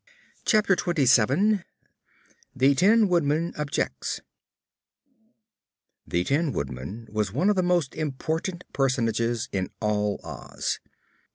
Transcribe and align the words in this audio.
Chapter 0.45 0.75
Twenty 0.75 1.05
Seven 1.05 1.63
The 2.55 2.73
Tin 2.73 3.07
Woodman 3.07 3.53
Objects 3.55 4.19
The 6.07 6.23
Tin 6.23 6.51
Woodman 6.53 7.07
was 7.11 7.31
one 7.31 7.51
of 7.51 7.55
the 7.55 7.61
most 7.61 7.93
important 7.93 8.63
personages 8.73 9.47
in 9.51 9.69
all 9.79 10.19
Oz. 10.23 10.79